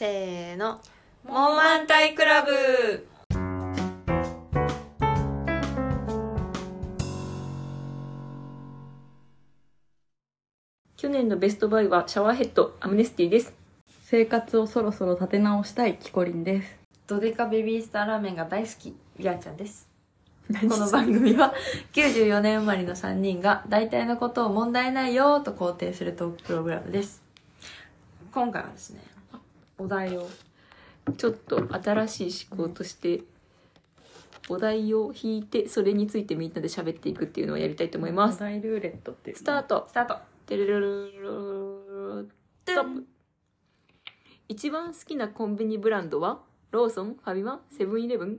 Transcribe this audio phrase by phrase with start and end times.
[0.00, 0.80] せーの。
[1.28, 3.06] モンマンタイクラブ。
[10.96, 13.52] 去年のベストバイはシャワーヘッドアムネスティです。
[14.04, 16.78] 生活をそろそろ立て直したいキコリンです。
[17.06, 19.86] ドデカベビースターラーメンが大好きリアンちゃんです。
[20.48, 21.52] この番組は
[21.92, 27.22] 94年生まれの3人が大体のことを問題ないよと肯定するトークプログラムです。
[28.32, 29.09] 今回はですね
[29.80, 30.28] お題を。
[31.16, 33.22] ちょっと新しい思考として
[34.48, 39.86] お題を引いてそれについてみんなで喋っていくっていうのをやりたいと思いまおす題ルーレットっていうスタート。
[39.88, 40.16] スタート。
[40.46, 41.10] テレレレレレレ
[42.66, 43.06] ストップ
[44.48, 46.40] 一番好きなコンビニブランドは
[46.72, 48.38] ローソンファミマセブンイレブン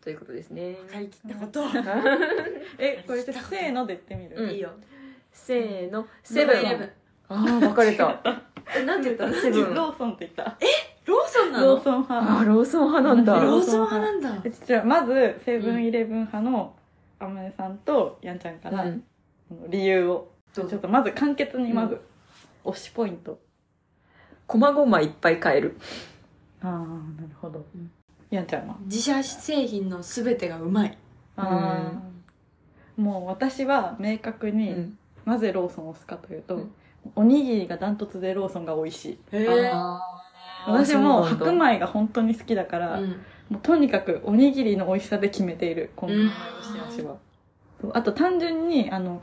[0.00, 1.64] ということですね買い切ったこと
[2.78, 4.70] えこれでせーので言ってみる、うんいいよ
[5.32, 6.88] せーのセブンあ
[7.28, 8.20] あ分かれた
[8.76, 9.34] えなんて言ったの？
[9.34, 10.56] セブンローソンって言った。
[11.04, 11.66] ローソンなの？
[11.66, 13.40] ローソンあ派ーローソン派なんだ。
[13.40, 14.42] ローソン派なんだ。
[14.44, 16.74] えじゃあまずセブンイレブン派の
[17.18, 19.04] あまねさんとやんちゃんから、うん。
[19.68, 20.28] 理由を。
[20.54, 21.98] ちょっとまず簡潔にまず、
[22.64, 23.40] 推しポイント。
[24.46, 25.78] こまごまいっぱい買える。
[26.60, 26.86] ああな
[27.22, 27.64] るほど、ん。
[28.30, 28.76] やんちゃんは？
[28.84, 30.98] 自社製品の全てがうまい。
[31.36, 31.90] あ
[32.98, 34.98] あもう私は明確に、うん。
[35.24, 36.72] なぜローソンを推すかというと、うん
[37.14, 39.18] おにぎりがダントツでローソンが美味しい。
[40.66, 43.08] 私も白米が本当に好きだから、うん。
[43.50, 47.16] もうとにかくおにぎりの美味しさで決めているコンビニの推し味は、
[47.92, 49.20] あと単純にあの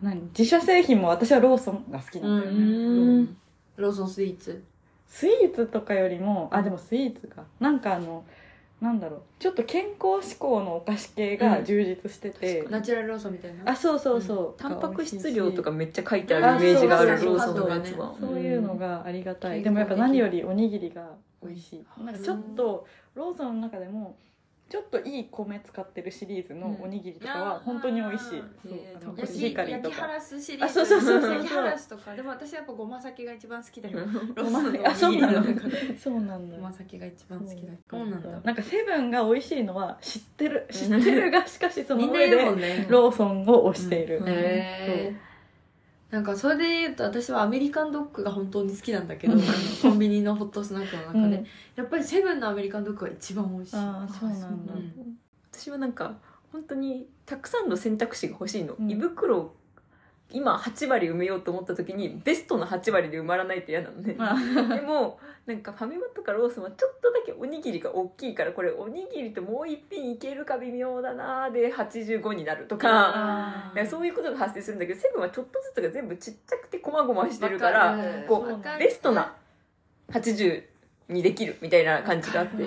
[0.00, 0.22] 何？
[0.28, 3.36] 自社製品も私はローソンが好きなんだよね、うん。
[3.76, 4.64] ローソンスイーツ。
[5.08, 7.42] スイーツとかよりもあでもスイーツか。
[7.58, 8.24] なんかあの
[8.80, 9.22] なんだろう。
[9.40, 13.72] ちょっと健康志向のお菓子系が充実してて、ナチュラルローソンみたいな。
[13.72, 17.14] あそうそうそう、タンパク質量とかめっちゃ書いてあるイメージがある。
[17.14, 17.26] あそう。
[17.34, 18.14] ローソンのやつそうは。
[18.20, 19.64] そういうのがありがたい、うん。
[19.64, 21.10] でもやっぱ何よりおにぎりが
[21.42, 22.06] 美味しい、うん。
[22.06, 24.16] なんかちょっとローソンの中でも
[24.68, 29.88] ちょっといい米使ってるシリーズのおにぎりとかは本当に美味しい、そうえーあのコシヒカリとか。
[29.88, 30.82] 焼きハラスシリーズ。
[30.82, 32.14] あそうそうそう焼きハラスとか。
[32.14, 34.00] でも私はやっぱごま酒が一番好きだよ
[34.36, 34.68] ローごソンの。
[34.68, 35.98] おにぎりの中で。
[35.98, 36.56] そうなんだ。
[36.56, 38.28] ごま酒が一番好きだそうなんだ。
[38.44, 40.66] なんかセブンが美味しいのは知ってる。
[40.70, 42.36] 知ってるがしかしその上で
[42.88, 44.28] ローソンを推している、うん。
[44.28, 45.27] へー
[46.10, 49.34] なんかそれで言うと私はアメリカンドッグが本当に好きなんだけど
[49.82, 51.46] コンビニのホットスナックの中で、うん。
[51.76, 53.76] やっぱりセブンのアメリカンドッグが一番美味しい。
[53.76, 55.18] ああそうなんだ、うん。
[55.52, 56.16] 私はなんか
[56.50, 58.90] 本当にたくさんの選択肢が欲しいの、うん。
[58.90, 59.56] 胃袋を
[60.30, 64.14] 今8割埋めようと思った時にベストの8割で埋まらないと嫌なのね。
[64.18, 64.36] まあ。
[64.74, 73.72] でもなんかファミマとかローソンはちょっとだけおにぎりが大きいからこれおにぎりともう一品いけるか微妙だなーで85になるとか。
[73.88, 79.34] そういうことが発生するんだけどセブンはちょっとずつが全部ちっちゃくてこまごましてるかわらこうベストな
[80.10, 80.62] 80
[81.08, 82.64] にできるみたいな感じがあって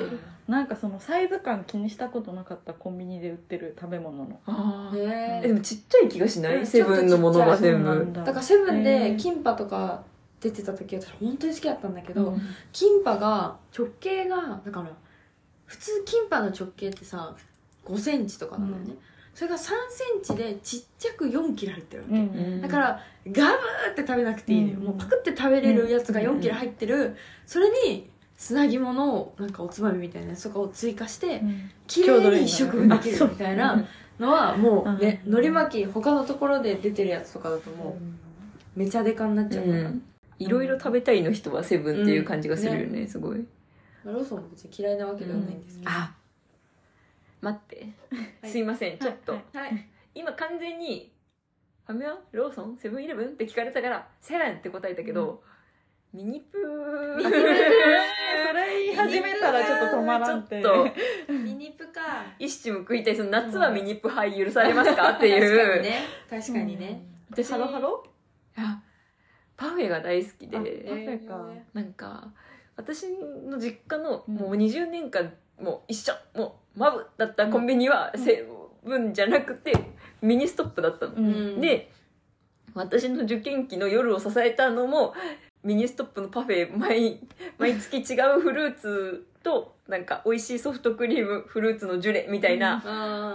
[0.52, 4.40] なんかそのサイズ感気にしたことなかったコンビニで売ってる食べ物の。
[4.46, 5.00] あー。
[5.00, 8.12] へえでもちっちゃい気がしない、うんセブンのものが全部。
[8.12, 8.24] だ。
[8.26, 10.04] だからセブンへでーキンパとか
[10.42, 12.42] 出てた時私本当に好きだったんだけど、うん。
[12.74, 14.92] キンパが直径がだから
[15.66, 17.34] 普通キンパの直径ってさ
[17.86, 18.98] 5センチとかなんだよね、うん。
[19.34, 19.74] それが3セ
[20.20, 22.62] ンチでちっちゃく4切れ入ってるわけ、うん。
[22.62, 24.84] だからガブーって食べなくていいのよ、うん。
[24.88, 28.11] もうパクって食べれるやつがうん4切れ入ってる、それに
[28.42, 31.70] 砂肝のなんかおつまみみたいなやつとかを追加してうん。
[31.86, 33.88] 綺麗に一食分できるみたいな
[34.20, 35.34] のはもうねうん。
[35.34, 38.00] 海苔巻き他のところで出てるやつとかだとも
[38.76, 40.04] うめちゃデカになっちゃうから、うん。
[40.40, 43.46] いろいろ食べたいの人はセブンっていう感じがするよね、すごい。
[44.04, 46.16] まあローソンも別に嫌いなわけではないんですけど、あ
[47.42, 47.90] 待って、
[48.42, 48.52] はい。
[48.52, 49.38] すいませんちょっと、
[50.16, 51.12] 今完全に
[51.86, 55.44] ファミマローソンセブンイレブンって聞かれたからセブンって答えたけど、
[56.14, 57.18] ミニプー。
[57.18, 57.42] ミニプー。
[58.48, 60.94] それ言い始めたらちょっと止まらんってちょっ
[61.28, 61.32] と。
[61.34, 62.02] ミニプか。
[62.38, 65.58] 一矢報いたいその夏はミニプ杯許されますかっていう。
[65.58, 66.00] 確かにね。
[66.30, 68.04] 確かにね、私ハロハロ？
[68.58, 68.82] あ
[69.56, 70.58] パフェが大好きで。
[70.58, 71.50] あパフェか。
[71.74, 72.28] なんか
[72.76, 73.08] 私
[73.48, 74.36] の実家のうん。
[74.36, 76.14] もう20年間もう一緒。
[76.36, 78.20] もうマブだったコンビニはうん。
[78.20, 78.46] セ
[78.84, 79.74] ブンじゃなくて
[80.22, 81.14] ミニストップだったの。
[81.14, 81.62] うん。
[81.62, 81.90] で
[82.74, 85.14] 私の受験期の夜を支えたのも
[85.64, 87.20] ミニストップのパフェ毎
[87.58, 92.82] 毎月違うフルーツとなんか美味しいソフトクリームフルーツのジュレみたいな、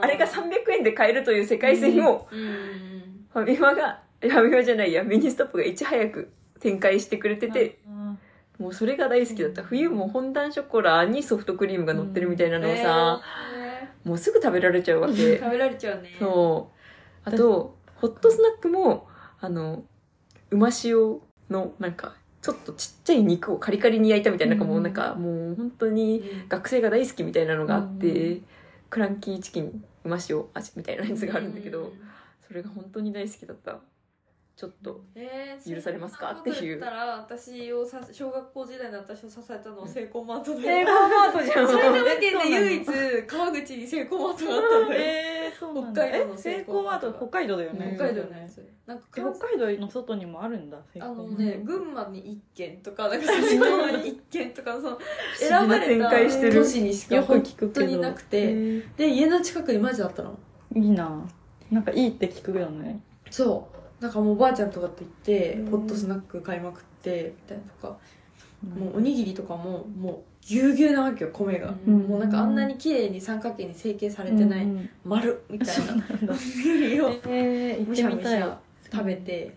[0.00, 3.26] あれが300円で買えるという世界線をうん。
[3.32, 6.30] ファミマがファミマじゃないやミニストップがいち早く
[6.60, 8.18] 展開してくれてて、うん。
[8.58, 9.62] もうそれが大好きだった。
[9.62, 13.20] 冬もフォンダンショコラにソフトクリームが乗ってるみたいなのをさ、
[14.04, 15.36] もうすぐ食べられちゃうわけ。
[15.38, 16.16] 食べられちゃうね。
[16.18, 17.28] そう。
[17.28, 19.08] あとホットスナックも
[19.40, 19.84] あの
[20.50, 21.20] うま塩
[21.50, 28.42] のなんかちょっとちっちゃい肉をカリカリに焼いたみたいななんかもうなんかもう本当に学生が大好きみたいなのがあって、う
[28.88, 31.92] クランキーチキンうま塩味みたいなやつがあるんだけど、
[32.46, 33.80] それが本当に大好きだった
[34.56, 36.32] ちょっとえー許されますか？
[36.32, 40.62] っていうたら私をさ小学校時代の私を支えたのはセイコーマートで。
[40.62, 41.68] セイコーマートじゃん。
[41.68, 42.86] 埼玉県で唯一
[43.26, 45.00] 川口にセイコーマートがあったんだよ。
[45.02, 47.92] えー、そう北海道のえセイコーマート北海道だよね。
[47.96, 48.66] 北海道のやつ。
[48.86, 54.98] なんかえ北海道の外にもあるんだあのね群馬に一軒とかなんか埼玉に一軒とかその
[55.34, 57.42] 選ばれた都市にしか本
[57.74, 58.40] 当になくて。
[58.40, 58.96] えー。
[58.96, 60.38] で家の近くにマジあったの。
[60.74, 61.28] いいな。
[61.70, 63.00] なんかいいって聞くよね。
[63.30, 65.70] そうなんかもうおばあちゃんとかと行ってうん。
[65.70, 67.96] ホットスナック買いまくってみたいなとか。
[68.62, 71.98] もうおにぎりとかももうぎゅうぎゅうなわけよ米が、うん。
[72.00, 74.90] もうなんかあんなに綺麗に三角形に成形されてない、うんうん。
[75.04, 75.94] 丸みたいな。
[76.32, 78.58] おにぎりをむしてゃむしゃ
[78.92, 79.54] 食べて。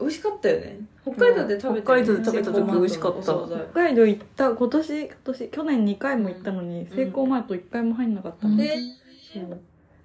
[0.00, 3.22] 美味しかったよね北海道で食べて北海道で食べた時美味しかった。
[3.22, 6.86] 北海道行った今年今年去年2回も行ったのに、ん。
[6.86, 8.58] セイコーマート1回も入んなかったの、うん。
[8.58, 8.76] で
[9.32, 9.60] そう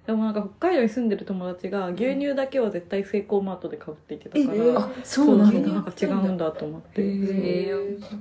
[0.06, 5.68] でもなんか北海道に住んでる友達が牛乳だけは絶対セイコーマートで買うって言ってたから、えあそうなんだ。
[5.72, 8.18] なんか違うんだと思って、へー。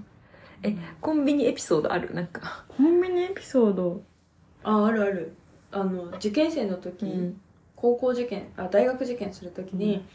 [0.64, 2.14] えコンビニエピソードある？
[2.14, 2.64] なんか。
[2.70, 4.02] コンビニエピソード？
[4.64, 5.34] ああるある。
[5.72, 7.34] あの受験生の時、
[7.76, 10.06] 高校受験あ大学受験する時に、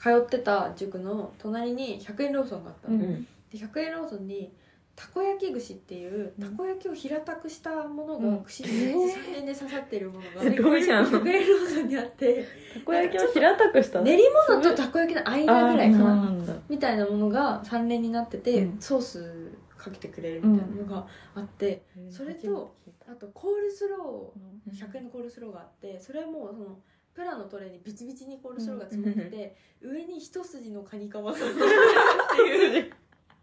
[0.00, 3.02] 通ってた塾の隣に100円ローソンがあったの、うん。
[3.02, 3.26] うん。
[3.52, 4.50] で100円ローソンに
[5.00, 8.38] たこ焼き串っていうたこ焼きを平たくしたものうん。
[8.38, 14.00] が串に3年で刺さってるものがすごいじゃん100円ローソンにあってたこ焼きを平たくした？
[14.00, 16.32] 練り物とたこ焼きの間ぐらいかな。
[16.68, 18.80] みたいなものが3連になってて、うん。
[18.80, 21.06] ソースかけてくれるみたいなのが
[21.36, 22.74] あって、それと
[23.08, 26.76] あとコールスロー100円のコールスローがあってそれはもうその
[27.14, 32.92] プラのトレーにビチビチにコールスローが詰まってて、上に一筋のカニカマがっていう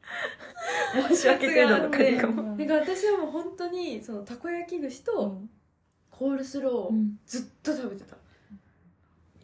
[1.09, 5.41] 申し訳程度のカニカマなんか私はもう本当にそのたこ焼き串と
[6.09, 6.91] コールスローを
[7.25, 8.15] ずっと食べてた、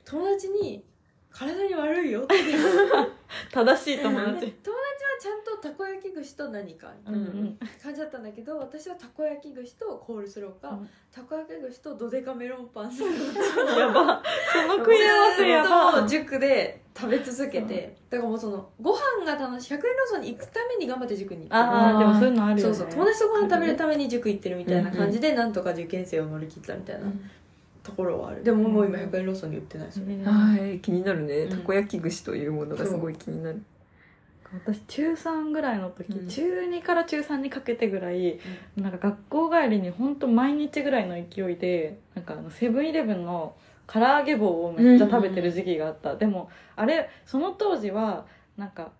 [0.06, 0.86] 友達に
[1.30, 2.36] 体に悪いよって
[3.52, 4.52] 正しい友達。
[4.64, 4.76] 友
[5.22, 10.90] ちゃんとたこ焼き串と何かみたいなうん感じだったんだけど私はたこ焼き串とコールスローか、うん。
[11.14, 12.92] たこ焼き串とドデカメロンパン。
[12.98, 13.06] の
[13.78, 14.24] やば。
[14.52, 16.08] その組み合わせやば。
[16.08, 21.62] 塾で食べ続けて、だからもうそのご飯が楽しい100円ローソンに行くために頑張って塾に行ってる。
[21.62, 22.74] あーでもそういうのあるよね。
[22.74, 22.94] そうそう。
[22.96, 27.02] 友達とご飯食べるために塾行ってるみたいな感じで、なんとか受験生を乗り切ったみたいな
[27.84, 28.44] ところはある。
[28.44, 30.80] でももう今100円ローソンに売ってないそれ、はい。
[30.80, 31.44] 気になるね。
[31.44, 31.50] うん。
[31.50, 33.62] たこ焼き串というものがすごい気になる
[34.54, 36.28] 私中3ぐらいの時、うん。
[36.28, 38.40] 中2から中3にかけてぐらい、
[38.76, 43.56] なんか学校帰りに本当毎日ぐらいの勢いでなんかあのセブンイレブンの
[43.88, 48.26] 唐揚げ棒をめっちゃ食べてる時期があった、でもあれその当時は
[48.58, 48.92] なんか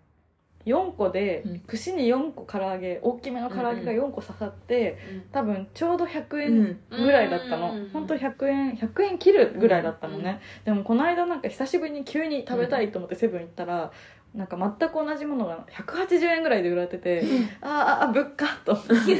[0.64, 1.60] 4個で、うん。
[1.60, 5.22] 串に4個唐揚げ大きめの唐揚げが4個刺さって、うん。
[5.32, 6.78] 多分ちょうど100う円ん。
[6.90, 7.90] ぐらいだったの、うん。
[7.92, 13.90] 本当100円100円切るぐらいだったのね、でもこの間なんか久しぶりに急に食べたいと思ってセブン行ったら、
[14.34, 17.22] なんか全く同じものが180円ぐらいで売られてて、
[17.60, 18.72] あーあ物価と。
[18.72, 19.16] 思って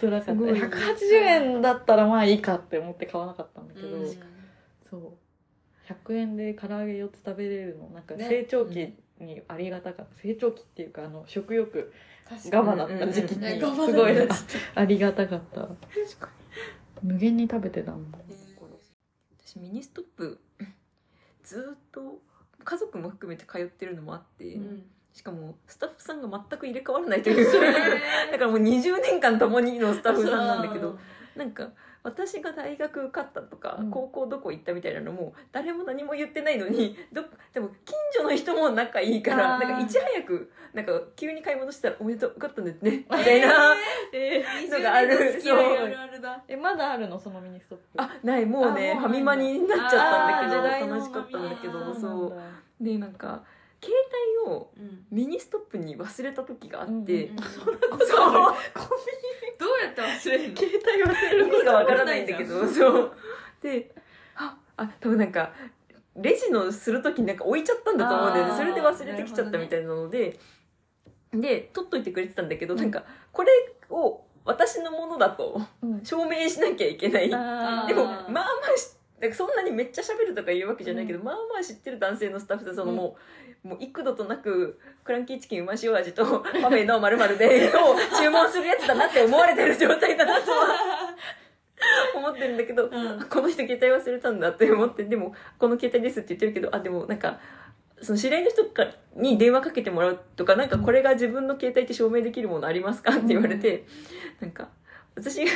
[0.00, 0.24] 辛かった。
[0.24, 0.52] すごい。
[0.52, 4.06] 180円だったらまあいいかって思って買わなかったんだけど、うん。
[4.88, 5.12] そう。
[6.08, 8.28] 100円で唐揚げ4つ食べれるのなんかね。
[8.28, 11.92] 成長期にありがたかった、成長期っていうかあの食欲
[12.28, 14.12] 確ガバだった時期うんうんにすごい
[14.74, 15.68] ありがたかった。
[17.02, 18.00] 無限に食べてたもん。
[18.00, 18.10] に
[19.38, 20.40] 私ミニストップ
[21.44, 22.20] ずーっと
[22.66, 24.82] 家族も含めて通ってるのもあって、うん。
[25.14, 27.46] しかもスタッフさんが全く入れ替わらないという
[28.30, 30.98] だからもう20年間共にのスタッフさんなんだけど
[31.36, 31.68] なんか
[32.02, 33.90] 私が大学受かったとか、うん。
[33.90, 43.74] 高校どこ行ったみたいなのも誰も何も言ってないのに どでも近所の人も仲いいからなんかいち早くなんか急に買い物したら「おめでとう受かったんですね 」みたいな
[44.12, 45.08] えのがある。
[45.08, 46.42] 20年の付き合いあるあるだ。
[46.48, 47.84] えまだあるのそのミニストップ。
[47.96, 52.84] あないもうねファミマになっちゃったんだけど楽しかったんだけどそう。
[52.84, 53.42] でなんか
[53.82, 53.94] 携
[54.44, 55.06] 帯をうん。
[55.10, 56.92] ミニストップに忘れた時があって、
[57.26, 57.78] うんうん そう。
[57.78, 57.98] どう。
[57.98, 59.64] やって
[60.26, 60.56] 忘れるの。
[60.56, 61.46] 携帯忘れる。
[61.46, 63.12] 意味がわからないんだけどそう。
[63.62, 63.94] で
[64.36, 65.52] ああ多分なんか
[66.16, 68.54] レジのする時になんか置いちゃったんだと思うんだよね。
[68.56, 70.38] それで忘れてきちゃったみたいなので、
[71.32, 73.50] で取っといてくれてたんだけど、なんかこれ
[73.90, 76.04] を私のものだとうん。
[76.04, 77.32] 証明しなきゃいけない。
[77.32, 77.86] あー。
[77.88, 78.44] でもまあまあ
[79.32, 86.24] そんなにめっちゃ喋るとか言うわけじゃないけど、まあまあ知ってる男性のスタッフさんそのもう,、もう幾度となくクランキーチキンうま塩味と
[86.62, 91.16] パフェの〇〇でを注文するやつだなって思われてる状態だなとは
[92.16, 93.28] 思ってるんだけど、うん。
[93.28, 97.38] この人携帯忘れたんだって思ってでもこの携帯ですって言ってるけどあでもなんか
[98.02, 103.86] その知り合いの人かに電話かけてもらうとか、なんかこれが自分の携帯って証明できるものありますかって言われて、
[104.40, 104.68] なんか、
[105.14, 105.50] 私が、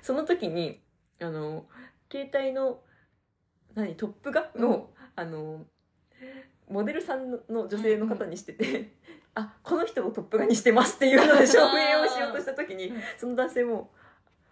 [0.00, 0.80] その時に、
[1.20, 1.66] あの、
[2.10, 2.80] 携帯の、
[3.74, 5.66] 何、トップ画の、あの、
[6.68, 8.92] モデルさんの女性の方にしてて、
[9.34, 13.90] あ、この人をトップ画にしてますっていうので証明をしようとした時にうん、その男性も、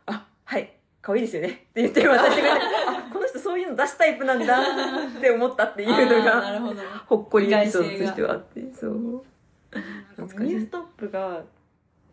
[0.07, 1.49] あ、はい、可愛いですよね。
[1.71, 6.61] って言って渡してくれて、 あ、この人そういうの出すタイプなんだって思ったっていうのが、る
[7.07, 9.25] ほっこりエピソードとしてはあって、そう。
[10.39, 11.43] ミニストップが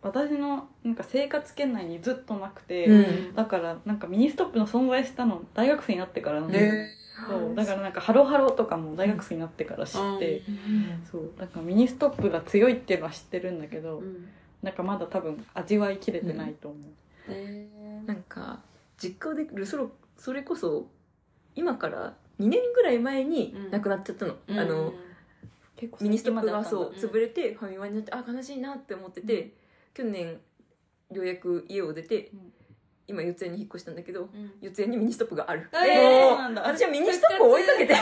[0.02, 3.36] 私のなんか生活圏内にずっとなくて、うん。
[3.36, 6.72] だからなんかミニストップの存在したの大学生になってからなんですよ。
[6.72, 6.90] ね
[7.26, 10.44] そうだからなんかハロハロとかも大学生になってから知って、
[11.12, 14.28] そうだからミニストップが強いっていうのは知ってるんだけど、うん。
[14.62, 16.78] なんかまだ多分味わいきれてないと思
[17.28, 17.68] う、ね
[18.06, 18.62] なんか、
[18.98, 20.88] 実家でるそろ、それこそ、
[21.56, 24.36] 今から2年ぐらい前に亡くなっちゃったの。
[24.50, 24.94] あの、
[25.76, 29.54] 結構ミニストップがそう、潰れてファミマになって、あ、悲しいなって思ってて、
[29.94, 30.40] 去年、
[31.12, 32.54] ようやく家を出て、うん
[33.08, 34.52] 今四谷に引っ越したんだけど、うん。
[34.62, 35.70] 四谷にミニストップがある。
[35.74, 36.62] えーもそうなんだ。
[36.64, 37.94] 私はミニストップを追いかけて、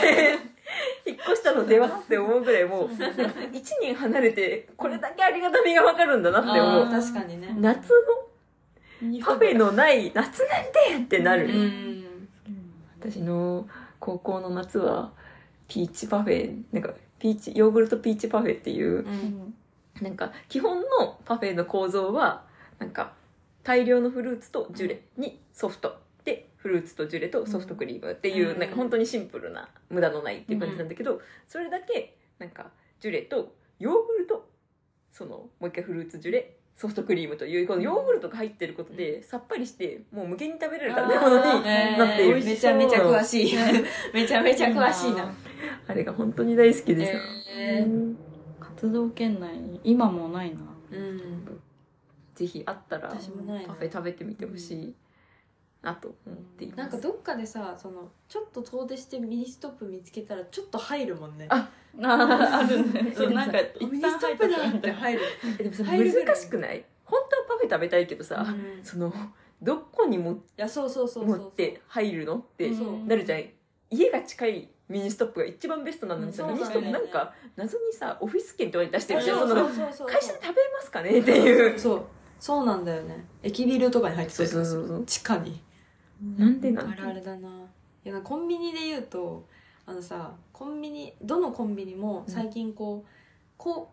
[1.06, 3.22] 引っ越したのではって思うぐらいもう、なんか
[3.52, 6.90] 一年離れて、これだけありがたみがわかるんだなって思う。
[6.90, 7.54] 確かにね。
[7.58, 7.88] 夏
[9.00, 11.46] のパフェのない夏なんてってなる。
[11.46, 12.04] うんうん。
[12.98, 13.68] 私の
[14.00, 15.12] 高校の夏は、
[15.68, 19.54] ピーチパフェ、なんか、ピーチ、ヨーグルトピーチパフェっていうう、ん。
[20.00, 22.42] なんか、基本のパフェの構造は、
[22.78, 23.12] なんか、
[23.66, 25.96] 大量のフルーツとジュレにソフト。
[26.24, 28.60] で、フルーツとジュレとソフトクリームっていう、うん。
[28.60, 32.70] なんか本当にシンプルな、無駄のないっていう感じなんだけど、それだけ、なんか、
[33.00, 34.48] ジュレとヨーグルト、
[35.10, 41.98] その、もう一回フルーツジュレ、ソフトクリームという、このヨーグルトが入ってることで、さっぱりして、もう無限に食べれる食べ物にえー。
[41.98, 42.44] なっている。
[42.44, 43.56] めちゃめちゃ詳しい。
[44.14, 45.34] めちゃめちゃ詳しいな。
[45.88, 47.18] あれが本当に大好きでさ。
[47.58, 47.84] えー。
[47.84, 48.18] うん。
[48.60, 50.60] 活動圏内に今もないな。
[50.92, 51.60] うん
[52.36, 54.94] ぜひあったら、パフェ食べてみてほしい
[55.82, 56.78] なと思っています。
[56.78, 61.46] なんかどっかでさそのちょっと遠出してミニストップ見つけたらちょっと入るもんね。
[61.48, 61.68] あ
[62.02, 63.12] ああるね。
[63.16, 65.20] そうなんかミニストップだって入る。
[65.58, 66.84] えでもさ難しくない？
[67.04, 68.80] 本当はパフェ食べたいけどさ、うん。
[68.80, 69.12] いその
[69.62, 72.70] どこにも持って入るのって
[73.06, 73.44] なるじゃん。
[73.90, 76.54] 家が近いミニストップが一番ベストなのにさ、うん。
[76.54, 79.38] ミニストップなんか謎にさオフィス券とかに出してるじゃん。
[79.38, 80.08] 会社で食べ
[80.74, 81.20] ますかね？
[81.20, 81.78] っていう。
[81.78, 82.04] そう
[82.38, 83.24] そうなんだよね。
[83.42, 84.80] 駅ビルとかに入ってたりとかする。
[84.82, 85.60] そうそうそう地下に。
[86.38, 86.92] なんでなん？
[86.92, 87.48] てあるあるだな。
[88.04, 89.46] いやコンビニで言うと
[89.84, 93.08] あのさコンビニどのコンビニも最近こう、
[93.56, 93.90] こ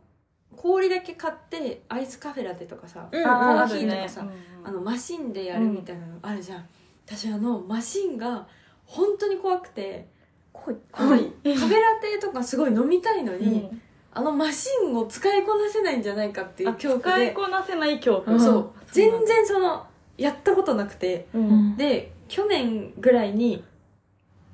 [0.51, 4.27] う氷だけ買ってアイスカフェラテとかさ、うんコあーヒーとかさ、
[4.63, 6.65] あのマシンでやるみたいなのあるじゃん、
[7.07, 8.47] 私あのマシンが
[8.85, 10.07] 本当に怖くて
[10.51, 10.75] こい。
[10.93, 11.23] カフェ
[11.55, 13.81] ラテとかすごい飲みたいのに、うん
[14.15, 17.25] あのマシンを使いこなせないんじゃないかっていうあ恐怖で。
[17.27, 18.39] 使いこなせない恐怖。
[18.39, 18.59] そう。
[18.59, 19.85] んだ然その
[20.17, 21.27] やったことなくて。
[21.33, 21.75] うん。
[21.77, 23.63] で去年ぐらいに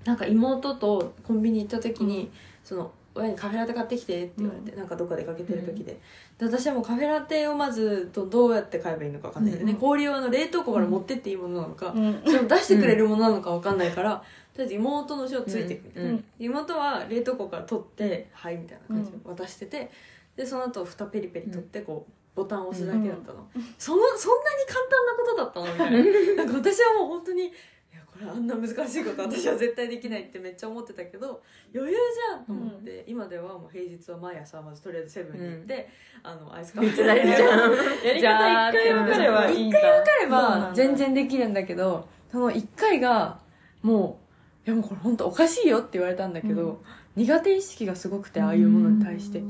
[0.05, 2.31] なんか妹とコンビニ行った時に、
[2.63, 5.99] その親にカフェラテ買ってきてって言われて、なんかどっか出かけてる時で,、
[6.37, 9.77] で私はもうカフェラテをまずどどうやって買えばいいのか分かんないんでね、うん。
[9.77, 12.21] 氷をあの冷凍庫から持ってっていいものなのか、うん。
[12.25, 14.23] それを出してくれるものなのか分かんないから、
[14.59, 16.25] とりあえず妹の後ろついてくる、うんうん。
[16.37, 19.89] 妹は冷凍庫から取って「はい」みたいな感じで渡してて、
[20.35, 23.47] でその後蓋ペリペリ取ってこうボタンを押すだけだったの、
[23.77, 26.35] そのそんなに簡単なことだったのみたいな。
[26.43, 27.47] なんか私はもう本当にい
[27.93, 31.41] やこれあんな難しいこと私は絶対できないってめっちゃ思ってたけど
[31.73, 35.89] 余裕じゃんと思って、今ではもう平日は毎朝まずとりあえずセブンに行って、
[36.21, 39.79] あのアイスカフェめっちゃ大事じゃんやり方一回分かればいいんだ。
[39.79, 43.39] 一回分かれば全然できるんだけどその一回が
[43.81, 44.28] もうい
[44.69, 46.77] やもうこれ本当おかしいよって言われたんだけど、うん。
[47.15, 49.43] 苦手意識がすごくてああいうものに対して、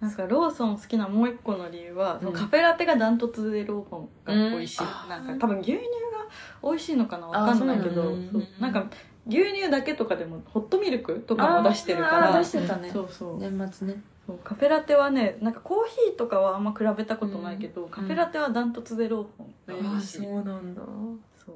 [0.00, 5.08] なんかローソン好きなもう一個の理由は、そのうんカフェラテがダントツでローソンが美味しい、うん。
[5.08, 5.88] なんか多分牛乳が
[6.62, 8.14] 美味しいのかなわかんないけど
[8.60, 8.86] なんか
[9.26, 12.38] 牛乳だけとかでもホットミルクとかも出してるから。
[12.38, 12.90] 出してたね。
[12.92, 13.38] そうそう。
[13.38, 13.94] 年末ね。
[14.42, 20.82] カフェラテはねなんかコーヒーとかはあんま比べたことないけど、カフェラテはダントツでローソンが美味しい、そうなんだ。
[21.36, 21.54] そう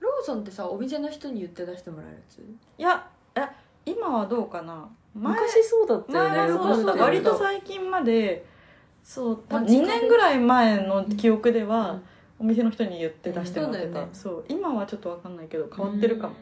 [0.00, 2.38] ローソンってさお店の人に言って出してもらえるやつ？
[2.38, 3.48] いやえ
[3.86, 4.88] 今はどうかな？
[5.14, 6.36] 前昔そうだったよね。
[6.36, 8.44] 前はそうだった割と最近まで
[9.02, 9.86] そう多分2間近で。
[10.00, 12.02] 年ぐらい前の記憶では、うん。
[12.40, 13.92] お店の人に言って出してもらってた、うん。
[13.92, 16.34] そうだよねそう今はちょっと分かんないけど変わってるかも、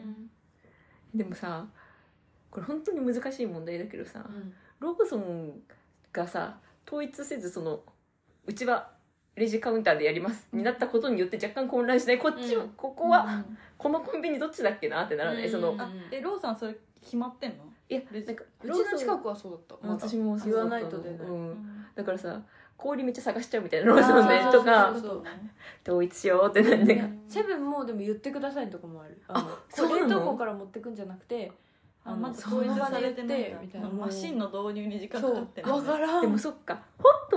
[1.15, 1.65] でもさ
[2.51, 4.53] これ本当に難しい問題だけどさ、うん。
[4.79, 5.53] ローソン
[6.13, 7.81] がさ統一せずその
[8.45, 8.91] うちは
[9.37, 10.47] レジカウンターでやります。
[10.51, 12.17] になったことによって若干混乱しない。
[12.17, 12.69] こっちは、うん。
[12.69, 13.45] ここは、
[13.77, 15.77] このコンビニどっちだっけなってならない、うんその
[16.11, 17.63] えローさんそれ決まってんの？
[17.89, 19.87] いやレジなんかうちの近くはそうだった。
[19.87, 22.41] 私も言わないと出ないうん、だからさ
[22.75, 24.93] 氷めっちゃ探しちゃうみたいなローソンでとか
[25.87, 27.07] 統一しようってなんでか。
[27.27, 29.21] セブンもでも言ってくださいのとこもある。
[29.27, 30.09] あのそうなの？
[30.09, 31.51] 冷凍庫から持ってくんじゃなくて
[32.03, 33.27] あまず統一されてみ
[33.67, 33.89] たいな。
[33.89, 35.61] マシンの導入に時間かかって。
[35.61, 36.21] るわからん。
[36.21, 36.81] でもそっか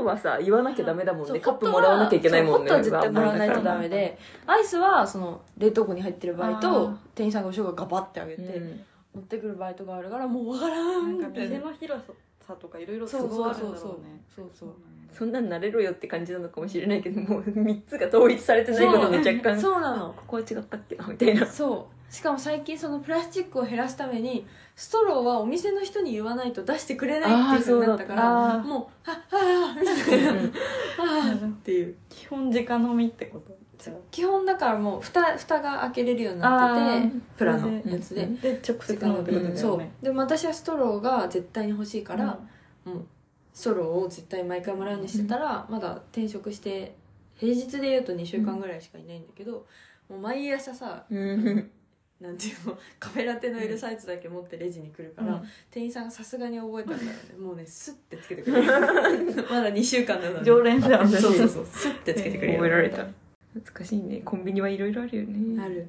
[0.03, 2.71] ホットはさ言わなきゃダメだもんそうねカップもらわなきゃいけないもんね。
[2.71, 4.19] そうホットは絶対もらわないとダメで。
[4.47, 6.97] アイスはその冷凍庫に入ってる場合あとー。
[7.15, 8.81] 店員さんが後ろがガバってあげて、うん。
[9.15, 12.01] 持ってくるバイトがあるからもうわからんなんかみたいな店の広
[12.47, 14.51] さとかいろいろそう都合あるんそうそうそうだろうねそう。
[14.55, 14.69] そう
[15.13, 19.61] そんなんなれろよって感じなのかもしれないけどもう3つが統一されてないことで若干。
[19.61, 20.15] そうなの。
[20.17, 21.45] ここは違ったっけなみたいな。
[21.45, 30.33] そうしかも最近そのプラスチックを減らすためにストローはお店の人に言わないと出してくれないっていうふうになったからもう「はっはーみたいな
[30.99, 31.97] 「はーっていう。
[32.09, 33.57] 基本直飲みってこと？
[34.11, 39.57] 基本だからもう蓋蓋が開けれるようになっててプラのやつで、うんで直接飲むってことだよね。
[39.57, 40.05] そう。
[40.05, 42.39] でも私はストローが絶対に欲しいから、
[42.85, 43.07] もう
[43.55, 46.95] ストローを絶対毎回もらうにしてたら、まだ転職して
[47.37, 49.65] 平日で言うと2週間ぐらいしかいないんだけど、
[50.11, 51.71] もう毎朝さうん
[52.21, 57.17] なんていうのカフェラテの L サイズだけ持ってレジに来るから、店員さんがさすがに覚えたんだよね。
[57.41, 58.67] もうねスッてつけてくれる。
[59.49, 61.17] まだ2週間なのに常連だよね。
[61.17, 62.55] そうそうそうスッてつけてくれる。
[62.55, 63.07] 覚えられた。
[63.55, 64.21] 懐かしいね。
[64.23, 65.63] コンビニはいろいろあるよね。
[65.63, 65.89] ある。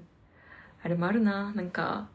[0.84, 1.52] あれもあるな。
[1.54, 2.08] なんか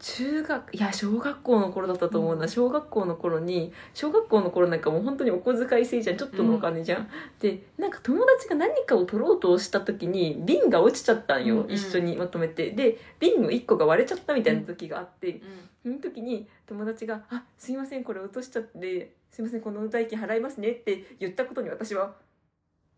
[0.00, 6.16] 中学いや小学校の頃だったと思うな、小学校の頃に小学校の頃なんかもう本当にお小遣い制じゃん。
[6.16, 7.08] ちょっとのお金じゃん、
[7.40, 11.60] でなんか友達が何かを取ろうとした時に瓶が落ちちゃったんよ、うん。
[11.64, 12.70] うん一緒にまとめて。
[12.70, 15.40] で瓶の1個が割れちゃったみたいな時があって、うん。
[15.82, 22.14] その時に友達が「あすいませんこれ落としちゃってすいませんこの代金払いますね」って言ったことに私は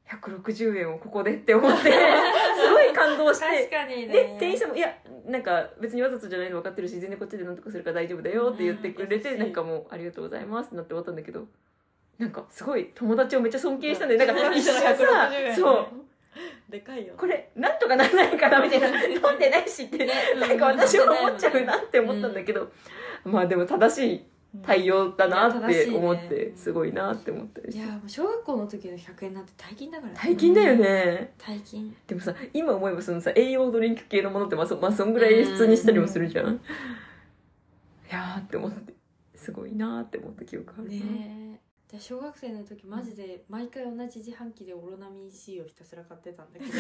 [0.08, 1.92] 160円をここでって思って
[2.92, 3.44] 感動して。
[3.44, 4.12] 確かにね。
[4.12, 4.94] で店員さんも「いや
[5.26, 11.46] なんか別にわざとじゃないの分かってるし全然こっちで何とかするから大丈夫だよ」って言ってくれて、うんなんかもう「ありがとうございます」ってなって終わったんだけど
[12.18, 15.86] なんかすごい友達をめっちゃ尊敬したんでなんか一緒にさ160円そう。
[16.68, 18.88] でかいよねこれなんとかならないかなみたいな。
[19.04, 22.70] 飲んでないしってなんか私は思っちゃうなって思ったんだけど、
[23.24, 24.24] まあでも正しい
[24.62, 27.84] 対応だなって思ってすごいなって思ったりして。
[27.84, 30.18] いやもう小学校の時の100円なんて大金だからね。
[30.20, 31.34] 大金だよね。
[31.38, 31.94] 大金。
[32.06, 36.58] でもさ今思えばそのさ栄養ドリンク系のものってまあそ,、まあ、そんぐらい普通にしたりもするじゃん、い
[38.10, 38.92] やーって思って
[39.36, 41.49] すごいなーって思った記憶あるな、ね
[41.92, 46.72] えで小学生の時マジで毎回同じ自販機でオロナミン C をひたすら買ってたんだけど。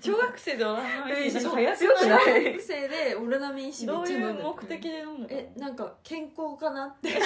[0.00, 2.44] 小学生でオランダえそう早小くない？
[2.52, 5.26] 学生でオロナミン C めどういうっちゃ飲んで目的で飲むの？
[5.30, 7.10] えなんか健康かなって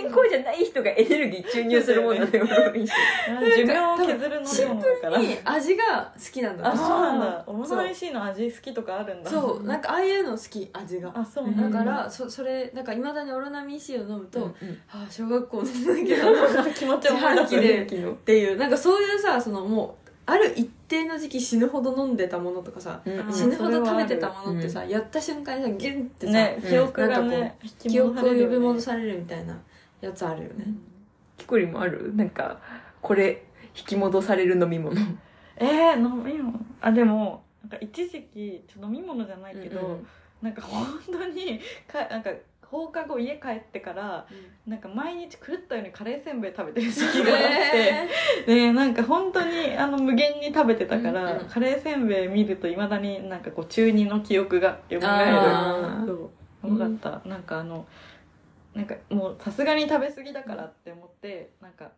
[0.00, 5.18] 健康じゃない人がエネルギー注入するもんだね寿命を削る飲み物だから。
[5.18, 6.72] に味が好きなんだ。
[6.72, 7.44] あそうなんだ。
[7.46, 9.30] オロナミン C の味好きとかあるんだ。
[9.30, 11.12] そうなんかああいうの好き味が。
[11.14, 11.78] あそうなんだ。
[11.78, 14.52] だからそそれなんかいまだにオロナミン C を飲むと、うん
[14.88, 17.56] ああ小学校の時の気持ちを思い出す。
[17.56, 23.32] っていうなんかそういうさそのもうある一定の時期死ぬほど飲んでたものとかさ、うん。
[23.32, 29.58] 死ぬほど食べてたものってさ、やった瞬間にさギュンってさ、ね記憶がね記憶を呼び戻るされるみたいな
[30.00, 30.66] やつあるよね、
[31.36, 32.14] キコリもある？
[32.16, 32.58] なんか
[33.00, 33.44] これ
[33.76, 35.00] 引き戻される飲み物。
[35.56, 36.58] えー、飲み物？
[36.80, 40.06] あでもなんか一時期ちょっと飲み物じゃないけど、うん
[40.40, 42.30] なんか本当にかなんか
[42.62, 44.26] 放課後家帰ってから
[44.66, 47.40] なんか毎日狂ったようにカレーせんべい食べてる時期があっ
[48.46, 51.44] て、で なんか本当にあの無限に食べてたから、うんうん。
[51.44, 56.12] カレーせんべい見るといまだになんかこう中二の記憶がよみがえるそ
[56.64, 56.72] う。
[56.72, 57.84] よかった、なんかあの
[58.74, 61.90] なんかもうさすがに食べ過ぎだからって思ってなんか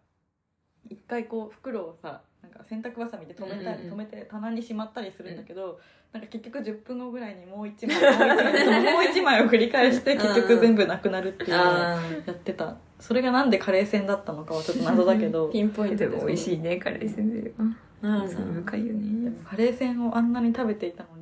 [0.88, 3.92] 一回こう袋をさなんか洗濯ばさみで止めたり、うんうんうん。
[3.92, 5.78] 止めて棚にしまったりするんだけど、
[6.12, 7.96] なんか結局10分後ぐらいにもう一枚
[8.92, 12.76] もう一枚を繰り返して結局全部なくなるっていうのをあやってた。
[12.98, 15.48] それがなんでカレー戦だったのかはちょっと謎だけど。
[15.54, 17.64] ピンポイントでも美味しいいねカレーせんべいは
[18.02, 19.32] うん罪深いよね。
[19.48, 21.21] カレー戦をあんなに食べていたのに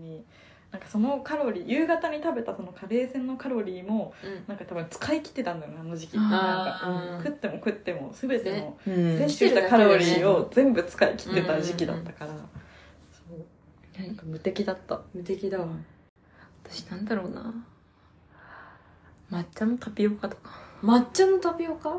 [0.73, 4.15] なんかそのカロリー夕方に食べたそのカレー戦のカロリーも
[4.47, 8.95] なんか多分使い切ってたんだよねあの時期なんか食っても食っても全てのうん。
[9.19, 12.31] 摂取したカロリーを全部使い切ってた時期だったから。
[12.31, 12.37] そ
[13.35, 14.01] う。
[14.01, 15.01] なんか無敵だった。
[15.13, 15.67] 無敵だわ。
[16.65, 17.53] 私なんだろうな。
[19.31, 20.53] 抹茶のタピオカとか。
[20.83, 21.99] 抹茶のタピオカ？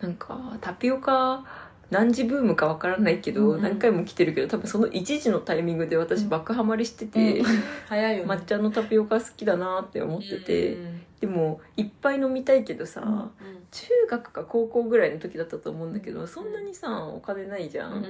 [0.00, 1.44] なんかタピオカ
[1.92, 3.62] 何時ブームかわからないけど、うんうん。
[3.62, 7.44] 何回も来てるけど多分その一時のタイミングで私爆ハマりしてて、うん。
[7.86, 8.32] 早いよね。
[8.32, 13.30] 抹茶のタピオカ好きだなって思ってて、うんでもいっぱい飲みたいけどさ、うん
[13.70, 18.04] 中学か高校ぐらいの時だったと思うんだけどそんなにさお金ないじゃん、うん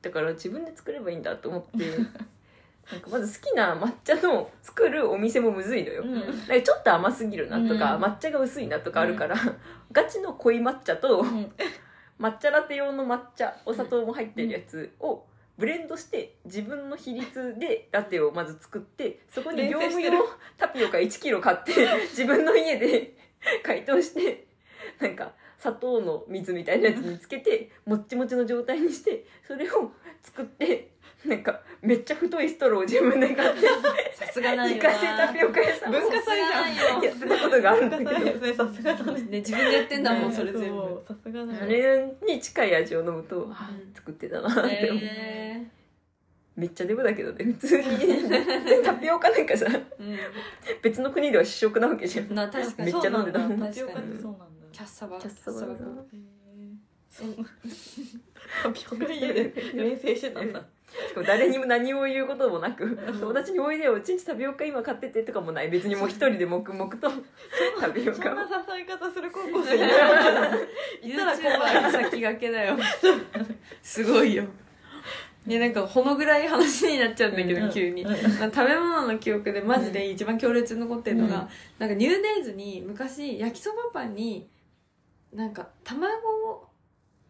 [0.00, 1.84] だから自分で作ればいいんだと思って。
[2.90, 6.14] なんかまず好きな抹茶の作るお店もむずいのよ、うん。
[6.14, 8.02] なんかちょっと甘すぎるなとか、うん。
[8.02, 9.36] 抹茶が薄いなとかあるから、
[9.92, 11.52] ガチの濃い抹茶と、うん
[12.20, 15.24] 抹茶ラテ用の抹茶お砂糖も入ってるやつを
[15.56, 20.12] ブレンドして自分の比率でラテをまず作ってそこに業務用
[20.56, 21.72] タピオカ1キロ買って
[22.10, 23.14] 自分の家で
[23.64, 24.46] 解凍して
[24.98, 29.92] なんか砂糖の水みたいなやつにつけてもっちもちの状態にしてそれを
[30.22, 30.92] 作って
[31.26, 33.66] なんかめっちゃ太いストローを自分で買って
[34.14, 34.88] さすがなよな。
[34.88, 36.36] 家製タピオカ屋さんを文化祭
[36.74, 37.02] じゃん。
[37.02, 38.10] やってたことがあるんだけど。
[38.10, 39.20] ねさすがだね。
[39.22, 41.04] ね自分でやってんだもんそれ全部。
[41.06, 44.48] さすがだねあれに近い味を飲むと、あ作ってたな。
[44.48, 45.00] って思
[46.56, 47.84] めっちゃデブだけどね普通に。
[48.82, 49.80] タピオカなんかさー
[50.82, 52.26] 別の国では主食なわけじゃん。
[52.28, 52.92] うんな確かに。
[52.92, 54.59] めっちゃ飲んでたタピオカってそうなんだ。
[54.59, 55.18] キャッサバ。
[55.18, 56.02] キャッサバだな
[58.62, 60.60] タピオカ家で連成してたんだ。
[61.08, 65.68] しかも誰にも何も言うこともなく友達においでようちんちタピオカ今買っててとかもない。
[65.68, 67.10] 別にもう一人で黙々と
[67.80, 68.42] タピオカをそんな
[68.76, 69.90] 誘い方する高校生いない。
[69.90, 72.76] わけだいたら怖い先駆けだよ。
[73.82, 74.44] すごいよ。
[75.46, 77.70] ねなんかほのぐらい話になっちゃうんだけど、うん。
[77.70, 78.16] 急に、うん。
[78.16, 81.48] 食べ物の記憶でマジで一番強烈に残ってるのが、うん。
[81.78, 84.48] なんかニューデイズに昔焼きそばパンに
[85.32, 86.68] なんか卵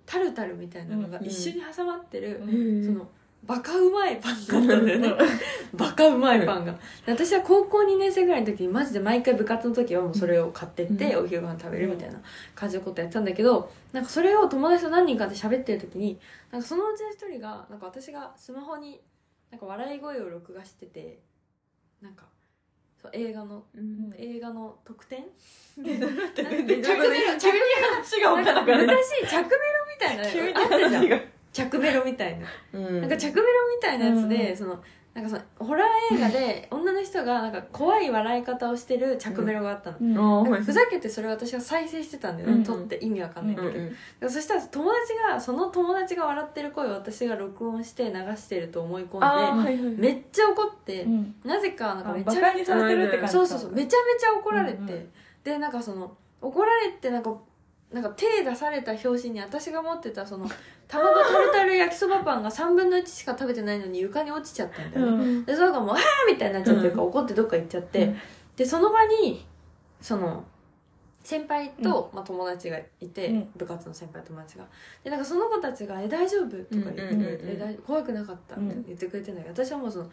[0.07, 2.85] タルタルみたいなのがうん一緒に挟まってる、うん。
[2.85, 3.09] その
[3.45, 5.15] バカうまいパンがあったんだよね
[5.73, 6.73] バカうまいパンが。
[7.07, 12.21] で私は高校2年生ぐらいの時にマジで毎回部活の時はもうそれを買ってってうお昼ご飯食べるみたいな
[12.55, 16.19] 感じのことやってたんだけどなんかそれを友達と何人かで喋ってる時に
[16.51, 19.01] なんかそのうちの一人がなんか私がスマホに
[19.51, 21.21] なんか笑い声を録画してて
[22.03, 22.27] なんか
[23.01, 23.65] そう映画の。
[23.75, 24.13] うん。
[24.17, 25.25] 映画の特典？
[25.75, 26.77] 着メロ着メロ
[27.93, 29.49] 話がかなくなる昔着メロ
[29.89, 31.21] みたいな
[31.53, 32.47] 着メロみたいな。
[32.75, 33.01] うん。
[33.01, 34.57] なんか着メロみたいなやつで、うん。
[34.57, 40.63] そのなんかそのホラー映画で女の人がなんか怖い笑い方をしてる着メロがあったの、うん。
[40.63, 42.63] ふざけてそれを私が再生してたんだよね、うん。
[42.63, 44.31] 撮って意味わかんないんだけど、うんうん。
[44.31, 51.35] そしたら友達がその友達が笑ってる声を私が録音して流してると思い込んで、はいはいめっちゃ怒って、うん。
[51.45, 55.09] なぜかなんかめちバゃめちゃカにされてるって感じそうそうそうめちゃめちゃ怒られて、うんうん。
[55.43, 57.37] でなんかその怒られてなんか
[57.93, 60.49] なんか手出された表紙に私が持ってたその
[60.87, 65.45] 卵タルタル焼きそばパンが3分の1しか食べてないのに床に落ちちゃったんだよね、うん。
[65.45, 66.01] でそれがもう「あー!」
[66.33, 68.17] みたいになっちゃってるから怒ってどっか行っちゃって、うん。
[68.57, 69.45] でその場に
[70.01, 70.45] その
[71.23, 73.51] 先輩と、まあ、友達がいて、うん。
[73.57, 74.65] 部活の先輩友達が。
[75.03, 80.11] でなんかその子たちが「え大丈夫?」とか言ってくれてうんうん怖くなかった」ってうん言ってくれてんだけど私はもうその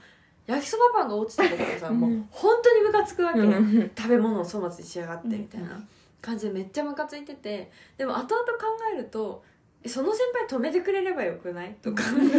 [0.48, 2.00] 焼きそばパンが落ちたことがさ、うん。
[2.00, 3.92] もう本当にムカつくわけ、うん。
[3.96, 5.82] 食べ物を粗末にしやがってうんみたいな
[6.22, 9.44] 感じでめっちゃムカついててでも後々考えると
[9.84, 11.74] えその先輩止めてくれればよくない？
[11.82, 12.32] とか周りの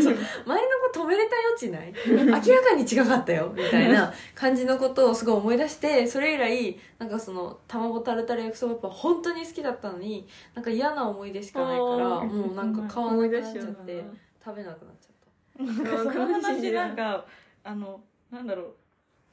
[0.92, 1.92] 子止めれた余地ない
[2.26, 11.84] 明らかに違かったよみたいな感じのことをすごい思い出してそれ以来なんかその卵タルタル焼きそばパン本当に好きだったのになんか嫌な思い出しかないから
[12.24, 14.04] もうなんか買わなくなっちゃって
[14.44, 15.18] 食べなくなっちゃっ
[15.58, 17.24] なんかその話なんか
[17.64, 18.74] あのなんだろう。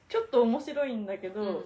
[0.07, 1.63] ちょっと面白いんだけた、ど、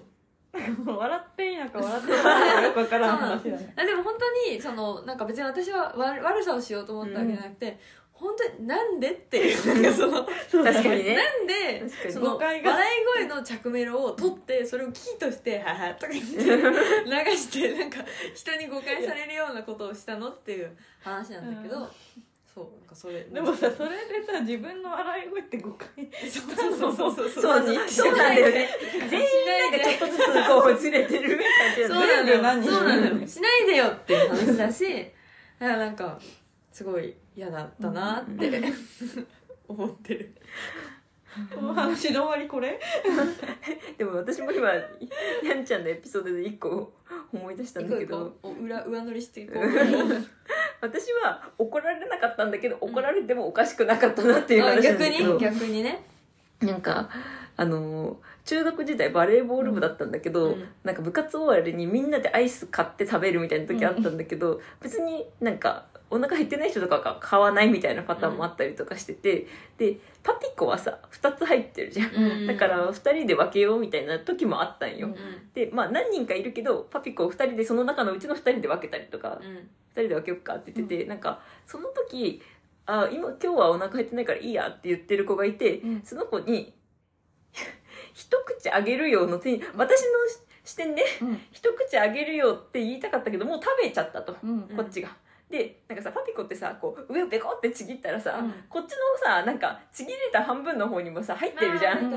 [0.85, 3.73] 笑っていいのか笑ってないのかよくわからん話だね。
[3.75, 7.77] あでも本当にそのなんか別に私は悪悪さをしようと思ったわけじゃなくて、
[8.19, 11.15] 本当になんでっていうなんかその そうだ確かにね。
[11.15, 12.13] なんで確かに。
[12.13, 12.71] その誤解が。
[12.71, 17.99] 笑い声の着メロを取ってそれをキーとして「はは」とか言って 流してなんか
[18.33, 21.87] 人に誤解されるようなことをしたのっていう話なんだけど、うん。
[22.53, 26.09] そうなんかそれでもさそれでさ自分の笑い声って誤解。
[26.29, 27.43] そうそうそうそうそう。
[27.43, 28.69] そうにそうなんだよね。
[29.09, 29.25] 全員
[29.71, 33.27] なんかちょっとずつこうずれてる感何そうなのよ。
[33.27, 34.85] しないでよっていう話だし
[35.59, 36.19] だからなんか
[36.71, 38.63] すごい嫌だったなって
[39.67, 40.33] 思ってる。
[41.55, 42.79] この話の終わりこれ？
[43.97, 44.71] でも私も今
[45.43, 46.91] にゃんちゃんのエピソードで一個
[47.31, 48.35] 思い出したんだけど。
[48.41, 49.63] お裏上乗りしていこう。
[50.81, 55.33] 私は怒られなかったんだけど怒られてもおかしくなかったなっていうあ話なん逆だけど。
[55.33, 55.39] に？
[55.39, 56.03] 逆にね。
[56.61, 57.09] なんか
[57.57, 60.67] あのー中学時代バレーボール部だったんだけど、うん。
[60.83, 69.45] なんか部活終わりにみんなでアイス買って食べるみたいな時あったんだけど、別になんかお腹減ってない人とかが買わないみたいなパターンもあったりとかしてて、
[69.77, 72.47] でパピコはさ2つ入ってるじゃん、うん。
[72.47, 75.15] だから2人で分けようみたいな時もあったんよ、うん。
[75.53, 79.47] でまあ何人かいるけどパピコを2人でその中のうちの2人で分けたりとか、うん。
[79.47, 79.61] 2
[79.93, 82.41] 人で分けようかって言ってて、なんかその時
[82.87, 86.01] あ今今日はお腹減ってないからいいやって言ってる子がいて、うん。
[86.03, 86.73] その子に
[88.13, 90.07] 一口あげるよの手に私の
[90.63, 91.41] 視点でうん。
[91.51, 94.61] 一口あげるよって言いたかったけどもう食べちゃったと、うん。
[94.75, 95.09] こっちが。
[95.49, 98.51] でなんかさパピコってさこう上をペコってちぎったらさ、うん。
[98.69, 102.11] こっちのさなんかちぎれた半分の方にもさ入ってるじゃん、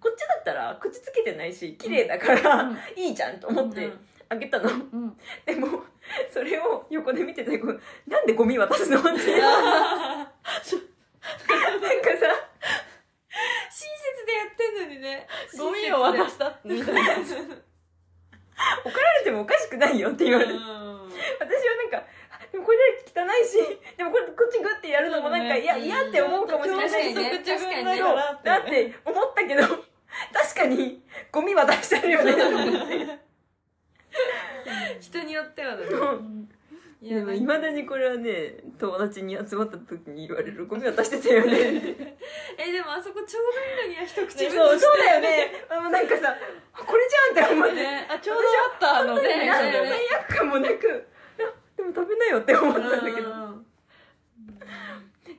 [0.00, 2.78] こっちだったら口つけてないし綺麗だから、うん。
[2.96, 4.00] いいじゃんと思ってうん。
[4.30, 5.16] あげたの、うん。
[5.44, 5.82] でも
[6.32, 10.34] それを横で見ててこうなんでゴミ渡すのって なんか
[12.18, 12.26] さ
[14.26, 15.26] でやってんのにね。
[15.58, 16.58] ゴミを渡した。
[16.64, 17.00] みたいな
[18.84, 23.56] 怒られてもおかしくないよって言われて、私はなんかあでもこれ汚いし
[23.96, 28.00] でもこれこっちグッてやるのもなんか、そうねいって思うかもしれないし確かにね
[28.44, 31.00] だって思ったけど確かに
[31.32, 33.20] ゴミ渡してるよね。
[35.00, 35.86] 人によってはだね
[37.02, 41.56] いでもいまだにこれはね友達に集まった時に言われるゴミ渡してたよね。
[42.58, 45.64] えでもあそこちょうどいいのには一口そう分そうだよね。
[45.70, 46.36] あのなんかさ
[46.74, 51.06] あこれじゃんって思って、ねあちょうどあったあのねねなんか罪悪感もなく
[51.38, 53.30] あでも食べなよって思ったんだけど。
[53.30, 53.66] うん。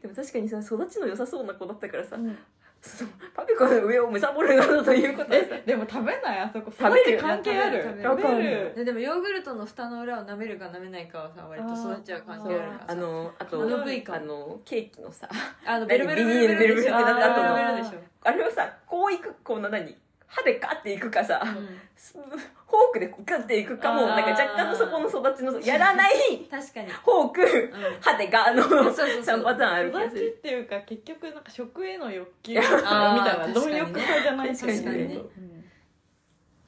[0.01, 2.37] でも確かにさ育ちの良さそうな子だったからさ、うん
[2.81, 6.39] そのパピコの上を貪るなどということはさえでも食べない？
[6.39, 6.71] あそこ。
[6.71, 7.11] 食べる。
[7.11, 7.83] 育ち関係ある。
[7.83, 8.09] 食べる。
[8.09, 8.53] 食べる。
[8.69, 8.73] る。
[8.75, 12.59] ででもヨーグルトの蓋の裏を舐めるか舐めないかはさ割と育ちは関係ある。
[12.59, 14.15] からさあのあとあの部位か。
[14.15, 15.29] あのケーキのさ
[15.65, 17.55] あのベルベルベルベルビニールベルベルってなった後の。
[17.55, 17.99] ベルベルでしょ。
[18.23, 19.95] あれはさこういくこうな何？
[20.33, 21.51] 歯でガッていくかさ、うん。
[21.51, 26.13] フォークでガッていくかもなんか若干のそこの育ちのやらない
[26.49, 26.87] 確かに。
[26.89, 27.71] フォークうん。
[27.99, 29.39] 歯でガーの そうそうそう。
[29.39, 35.15] 3パターンある気がす育ちっるていうか結局なんか食への欲求みたいな貪欲さじゃない確かにね確かにね。
[35.15, 35.51] うん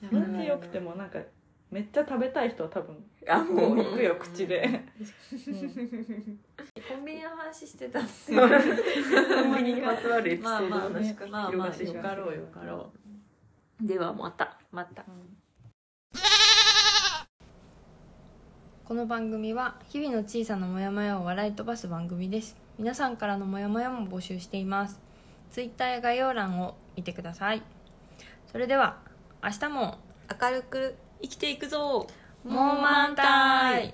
[0.04, 1.18] 育ち良くてもなんか
[1.72, 3.78] めっちゃ食べたい人は多分あもう。
[3.78, 4.68] 行くよ口で。
[6.90, 12.92] コンビニの話してたんですコよンビニにまつわるエピソまあまあードの話かまあまあよかろうよかろ
[13.86, 14.58] ではまた。
[14.72, 15.04] うまた。
[18.86, 22.56] この番組は日々の小さなモヤモヤを笑い飛ばす番組です。
[22.80, 25.02] 皆さんからのモヤモヤも募集しています。
[25.52, 27.62] ツイッターや概要欄を見てください。
[28.50, 29.00] それでは
[29.44, 29.98] 明日も
[30.42, 32.08] 明るく生きていくぞ。
[32.46, 33.94] モーマンタイ